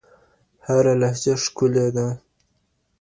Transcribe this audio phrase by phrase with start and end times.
[0.65, 2.07] هره لهجه ښکلې ده.